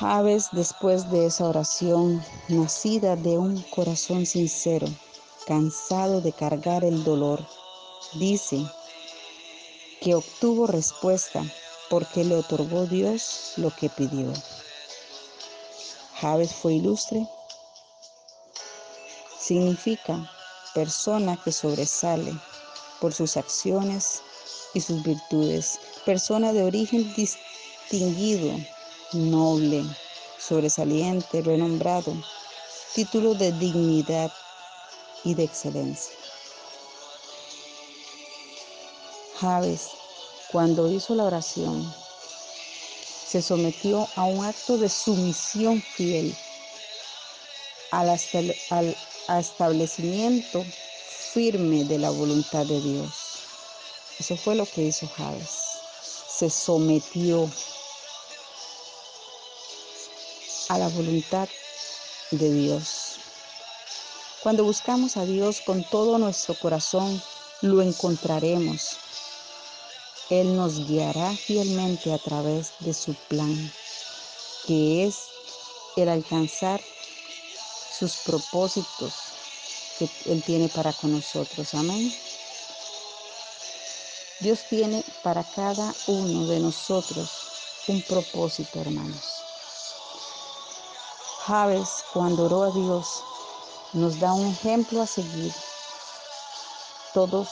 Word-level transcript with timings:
Javes, 0.00 0.48
después 0.52 1.10
de 1.10 1.26
esa 1.26 1.44
oración, 1.44 2.24
nacida 2.48 3.16
de 3.16 3.36
un 3.36 3.60
corazón 3.64 4.24
sincero, 4.24 4.88
cansado 5.46 6.22
de 6.22 6.32
cargar 6.32 6.84
el 6.84 7.04
dolor, 7.04 7.46
dice 8.14 8.64
que 10.00 10.14
obtuvo 10.14 10.66
respuesta 10.66 11.44
porque 11.90 12.24
le 12.24 12.36
otorgó 12.36 12.86
Dios 12.86 13.52
lo 13.58 13.68
que 13.76 13.90
pidió. 13.90 14.32
Javes 16.18 16.54
fue 16.54 16.76
ilustre. 16.76 17.28
Significa 19.38 20.30
persona 20.72 21.38
que 21.44 21.52
sobresale 21.52 22.32
por 23.02 23.12
sus 23.12 23.36
acciones 23.36 24.22
y 24.72 24.80
sus 24.80 25.02
virtudes, 25.02 25.78
persona 26.06 26.54
de 26.54 26.62
origen 26.62 27.12
distinguido, 27.12 28.56
noble, 29.12 29.84
sobresaliente, 30.38 31.42
renombrado, 31.42 32.14
título 32.94 33.34
de 33.34 33.52
dignidad 33.52 34.30
y 35.24 35.34
de 35.34 35.44
excelencia. 35.44 36.14
Javes, 39.40 39.88
cuando 40.52 40.90
hizo 40.90 41.14
la 41.14 41.24
oración, 41.24 41.94
se 43.30 43.40
sometió 43.40 44.08
a 44.16 44.24
un 44.24 44.44
acto 44.44 44.76
de 44.76 44.88
sumisión 44.88 45.80
fiel 45.80 46.36
al, 47.92 48.96
establecimiento 49.38 50.64
firme 51.32 51.84
de 51.84 51.98
la 51.98 52.10
voluntad 52.10 52.66
de 52.66 52.80
Dios. 52.80 53.12
Eso 54.18 54.36
fue 54.36 54.54
lo 54.54 54.66
que 54.66 54.82
hizo 54.82 55.08
Javes. 55.16 55.48
Se 56.28 56.50
sometió 56.50 57.48
a 60.70 60.78
la 60.78 60.88
voluntad 60.88 61.48
de 62.30 62.52
Dios. 62.52 63.16
Cuando 64.40 64.62
buscamos 64.62 65.16
a 65.16 65.24
Dios 65.26 65.60
con 65.62 65.82
todo 65.82 66.16
nuestro 66.16 66.54
corazón, 66.54 67.20
lo 67.60 67.82
encontraremos. 67.82 68.96
Él 70.30 70.54
nos 70.54 70.86
guiará 70.86 71.32
fielmente 71.32 72.12
a 72.12 72.18
través 72.18 72.70
de 72.78 72.94
su 72.94 73.14
plan, 73.28 73.72
que 74.64 75.06
es 75.06 75.16
el 75.96 76.08
alcanzar 76.08 76.80
sus 77.98 78.18
propósitos 78.18 79.12
que 79.98 80.08
Él 80.26 80.40
tiene 80.44 80.68
para 80.68 80.92
con 80.92 81.10
nosotros. 81.10 81.74
Amén. 81.74 82.14
Dios 84.38 84.60
tiene 84.70 85.04
para 85.24 85.42
cada 85.42 85.92
uno 86.06 86.46
de 86.46 86.60
nosotros 86.60 87.28
un 87.88 88.00
propósito, 88.02 88.80
hermanos. 88.80 89.49
Javes, 91.46 92.04
cuando 92.12 92.44
oró 92.44 92.64
a 92.64 92.70
Dios, 92.70 93.24
nos 93.94 94.20
da 94.20 94.32
un 94.32 94.46
ejemplo 94.46 95.00
a 95.00 95.06
seguir. 95.06 95.52
Todos, 97.14 97.48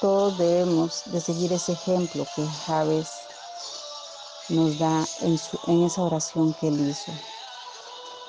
todos 0.00 0.38
debemos 0.38 1.02
de 1.06 1.20
seguir 1.20 1.52
ese 1.52 1.72
ejemplo 1.72 2.24
que 2.36 2.46
Javes 2.66 3.08
nos 4.50 4.78
da 4.78 5.04
en, 5.22 5.38
en 5.66 5.82
esa 5.82 6.02
oración 6.02 6.54
que 6.54 6.68
él 6.68 6.88
hizo 6.88 7.12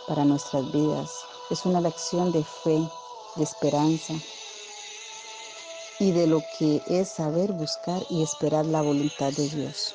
para 0.08 0.26
nuestras 0.26 0.70
vidas. 0.72 1.12
Es 1.52 1.66
una 1.66 1.82
lección 1.82 2.32
de 2.32 2.44
fe, 2.44 2.90
de 3.36 3.44
esperanza 3.44 4.14
y 6.00 6.12
de 6.12 6.26
lo 6.26 6.44
que 6.58 6.82
es 6.88 7.10
saber 7.10 7.54
buscar 7.54 8.02
y 8.10 8.24
esperar 8.24 8.66
la 8.66 8.82
voluntad 8.82 9.32
de 9.34 9.48
Dios 9.50 9.94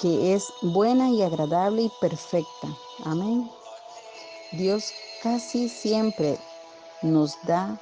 que 0.00 0.34
es 0.34 0.52
buena 0.62 1.10
y 1.10 1.22
agradable 1.22 1.82
y 1.82 1.92
perfecta. 2.00 2.68
Amén. 3.04 3.50
Dios 4.52 4.92
casi 5.22 5.68
siempre 5.68 6.38
nos 7.02 7.36
da 7.44 7.78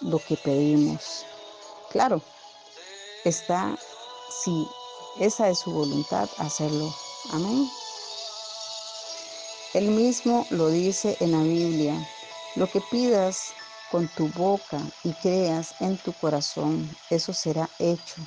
lo 0.00 0.18
que 0.20 0.36
pedimos. 0.36 1.24
Claro, 1.90 2.22
está, 3.24 3.76
si 4.44 4.66
esa 5.18 5.48
es 5.48 5.58
su 5.58 5.72
voluntad, 5.72 6.28
hacerlo. 6.38 6.92
Amén. 7.32 7.68
Él 9.74 9.88
mismo 9.88 10.46
lo 10.50 10.68
dice 10.68 11.16
en 11.18 11.32
la 11.32 11.42
Biblia. 11.42 11.94
Lo 12.54 12.68
que 12.68 12.80
pidas 12.92 13.52
con 13.90 14.06
tu 14.16 14.28
boca 14.28 14.80
y 15.02 15.12
creas 15.14 15.74
en 15.80 15.96
tu 15.98 16.12
corazón, 16.12 16.88
eso 17.10 17.32
será 17.32 17.68
hecho 17.80 18.22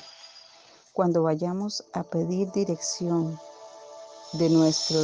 cuando 0.98 1.22
vayamos 1.22 1.84
a 1.92 2.02
pedir 2.02 2.50
dirección 2.50 3.38
de 4.32 4.50
nuestro, 4.50 4.98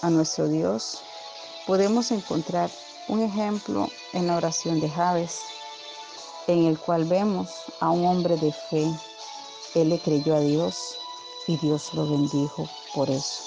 a 0.00 0.08
nuestro 0.08 0.48
Dios, 0.48 1.02
podemos 1.66 2.10
encontrar 2.12 2.70
un 3.08 3.20
ejemplo 3.20 3.90
en 4.14 4.26
la 4.26 4.38
oración 4.38 4.80
de 4.80 4.88
Javes, 4.88 5.42
en 6.46 6.64
el 6.64 6.78
cual 6.78 7.04
vemos 7.04 7.50
a 7.80 7.90
un 7.90 8.06
hombre 8.06 8.38
de 8.38 8.54
fe. 8.54 8.90
Él 9.74 9.90
le 9.90 9.98
creyó 9.98 10.34
a 10.34 10.40
Dios 10.40 10.96
y 11.46 11.58
Dios 11.58 11.92
lo 11.92 12.08
bendijo 12.08 12.66
por 12.94 13.10
eso. 13.10 13.42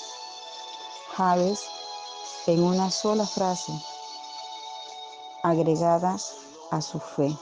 Javes, 1.15 1.61
en 2.45 2.61
una 2.61 2.91
sola 2.91 3.25
frase, 3.25 3.73
agregada 5.41 6.15
a 6.69 6.81
su 6.83 6.99
fe. 6.99 7.35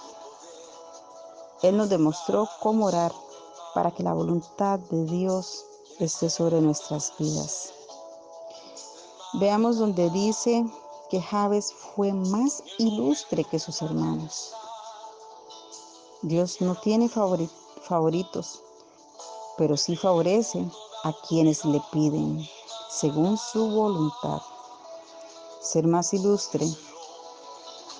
Él 1.61 1.75
nos 1.75 1.90
demostró 1.90 2.47
cómo 2.61 2.85
orar 2.85 3.11
para 3.73 3.91
que 3.91 4.03
la 4.03 4.13
voluntad 4.13 4.79
de 4.79 5.06
Dios 5.06 5.66
esté 6.00 6.29
sobre 6.29 6.61
nuestras 6.61 7.13
vidas. 7.17 7.73
Veamos 9.34 9.78
donde 9.78 10.09
dice 10.11 10.66
que 11.09 11.22
Javes 11.22 11.73
fue 11.73 12.13
más 12.13 12.63
ilustre 12.78 13.44
que 13.44 13.59
sus 13.59 13.81
hermanos. 13.81 14.53
Dios 16.22 16.61
no 16.61 16.75
tiene 16.75 17.09
favoritos, 17.09 18.61
pero 19.57 19.75
sí 19.75 19.95
favorece 19.95 20.66
a 21.03 21.13
quienes 21.28 21.66
le 21.66 21.81
piden 21.91 22.47
según 22.90 23.38
su 23.38 23.69
voluntad. 23.69 24.41
Ser 25.61 25.88
más 25.88 26.13
ilustre 26.13 26.67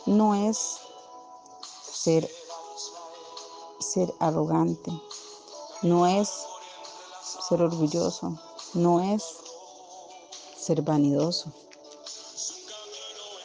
no 0.06 0.36
es 0.36 0.78
ser, 1.82 2.30
ser 3.80 4.14
arrogante, 4.20 4.92
no 5.84 6.08
es 6.08 6.30
ser 7.48 7.62
orgulloso, 7.62 8.40
no 8.74 9.14
es 9.14 9.24
ser 10.58 10.82
vanidoso. 10.82 11.52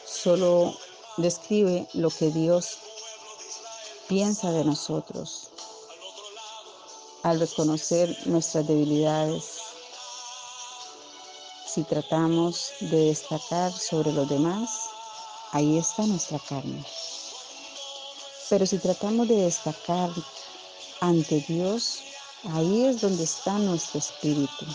Solo 0.05 0.73
describe 1.17 1.87
lo 1.93 2.09
que 2.09 2.31
Dios 2.31 2.77
piensa 4.07 4.51
de 4.51 4.63
nosotros 4.63 5.49
al 7.23 7.39
reconocer 7.39 8.15
nuestras 8.25 8.65
debilidades. 8.67 9.59
Si 11.67 11.83
tratamos 11.83 12.71
de 12.79 13.05
destacar 13.05 13.71
sobre 13.71 14.13
los 14.13 14.27
demás, 14.29 14.69
ahí 15.51 15.77
está 15.77 16.05
nuestra 16.05 16.39
carne. 16.39 16.83
Pero 18.49 18.65
si 18.65 18.79
tratamos 18.79 19.27
de 19.27 19.35
destacar 19.35 20.09
ante 21.01 21.41
Dios, 21.47 21.99
Ahí 22.45 22.85
es 22.85 23.01
donde 23.01 23.25
está 23.25 23.57
nuestro 23.57 23.99
espíritu 23.99 24.65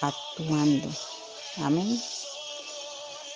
actuando. 0.00 0.88
Amén. 1.58 2.02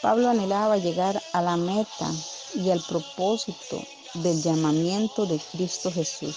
Pablo 0.01 0.31
anhelaba 0.31 0.79
llegar 0.79 1.23
a 1.35 1.43
la 1.43 1.59
meta 1.59 2.11
y 2.55 2.71
al 2.71 2.81
propósito 2.81 3.83
del 4.15 4.43
llamamiento 4.43 5.27
de 5.27 5.39
Cristo 5.39 5.93
Jesús. 5.93 6.37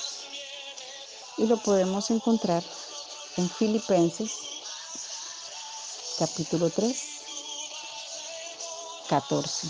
Y 1.37 1.47
lo 1.47 1.55
podemos 1.57 2.11
encontrar 2.11 2.63
en 3.37 3.49
Filipenses 3.49 4.31
capítulo 6.19 6.69
3, 6.69 6.97
14, 9.07 9.67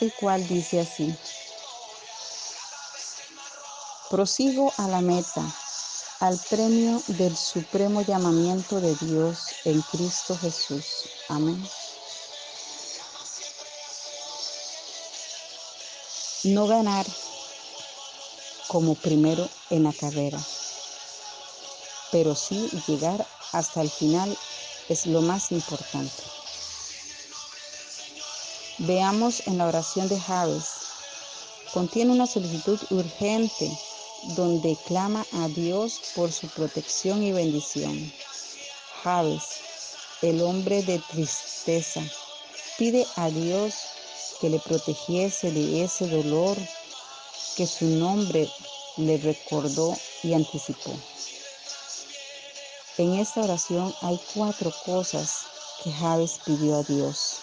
el 0.00 0.14
cual 0.14 0.48
dice 0.48 0.80
así, 0.80 1.14
prosigo 4.08 4.72
a 4.78 4.88
la 4.88 5.00
meta 5.02 5.42
al 6.22 6.38
premio 6.38 7.02
del 7.08 7.36
supremo 7.36 8.00
llamamiento 8.02 8.80
de 8.80 8.94
Dios 8.94 9.38
en 9.64 9.82
Cristo 9.82 10.38
Jesús. 10.38 10.84
Amén. 11.28 11.60
No 16.44 16.68
ganar 16.68 17.04
como 18.68 18.94
primero 18.94 19.48
en 19.70 19.82
la 19.82 19.92
carrera, 19.92 20.38
pero 22.12 22.36
sí 22.36 22.70
llegar 22.86 23.26
hasta 23.50 23.82
el 23.82 23.90
final 23.90 24.38
es 24.88 25.06
lo 25.06 25.22
más 25.22 25.50
importante. 25.50 26.22
Veamos 28.78 29.44
en 29.48 29.58
la 29.58 29.66
oración 29.66 30.08
de 30.08 30.20
Javes. 30.20 30.66
Contiene 31.74 32.12
una 32.12 32.28
solicitud 32.28 32.78
urgente 32.90 33.76
donde 34.22 34.76
clama 34.86 35.26
a 35.32 35.48
Dios 35.48 36.00
por 36.14 36.32
su 36.32 36.48
protección 36.48 37.22
y 37.22 37.32
bendición. 37.32 38.12
Javes, 39.02 39.42
el 40.22 40.40
hombre 40.42 40.82
de 40.82 40.98
tristeza, 41.10 42.02
pide 42.78 43.06
a 43.16 43.28
Dios 43.30 43.74
que 44.40 44.50
le 44.50 44.58
protegiese 44.58 45.50
de 45.50 45.84
ese 45.84 46.08
dolor 46.08 46.56
que 47.56 47.66
su 47.66 47.84
nombre 47.86 48.48
le 48.96 49.18
recordó 49.18 49.96
y 50.22 50.34
anticipó. 50.34 50.92
En 52.98 53.14
esta 53.14 53.40
oración 53.40 53.94
hay 54.02 54.20
cuatro 54.34 54.72
cosas 54.84 55.40
que 55.82 55.92
Javes 55.92 56.38
pidió 56.44 56.76
a 56.76 56.82
Dios. 56.82 57.41